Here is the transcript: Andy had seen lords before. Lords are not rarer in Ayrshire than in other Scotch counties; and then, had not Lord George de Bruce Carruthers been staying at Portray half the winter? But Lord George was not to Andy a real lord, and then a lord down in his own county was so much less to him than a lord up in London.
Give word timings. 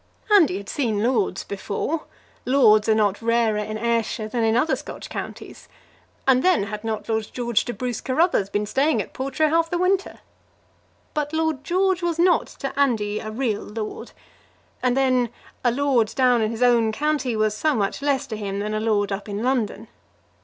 Andy 0.33 0.57
had 0.57 0.67
seen 0.67 1.03
lords 1.03 1.43
before. 1.43 2.05
Lords 2.43 2.89
are 2.89 2.95
not 2.95 3.21
rarer 3.21 3.59
in 3.59 3.77
Ayrshire 3.77 4.27
than 4.27 4.43
in 4.43 4.57
other 4.57 4.75
Scotch 4.75 5.11
counties; 5.11 5.67
and 6.27 6.41
then, 6.41 6.63
had 6.63 6.83
not 6.83 7.07
Lord 7.07 7.27
George 7.31 7.65
de 7.65 7.71
Bruce 7.71 8.01
Carruthers 8.01 8.49
been 8.49 8.65
staying 8.65 8.99
at 8.99 9.13
Portray 9.13 9.47
half 9.47 9.69
the 9.69 9.77
winter? 9.77 10.17
But 11.13 11.33
Lord 11.33 11.63
George 11.63 12.01
was 12.01 12.17
not 12.17 12.47
to 12.47 12.79
Andy 12.79 13.19
a 13.19 13.29
real 13.29 13.61
lord, 13.61 14.11
and 14.81 14.97
then 14.97 15.29
a 15.63 15.69
lord 15.69 16.15
down 16.15 16.41
in 16.41 16.49
his 16.49 16.63
own 16.63 16.91
county 16.91 17.35
was 17.35 17.55
so 17.55 17.75
much 17.75 18.01
less 18.01 18.25
to 18.25 18.35
him 18.35 18.57
than 18.57 18.73
a 18.73 18.79
lord 18.79 19.11
up 19.11 19.29
in 19.29 19.43
London. 19.43 19.87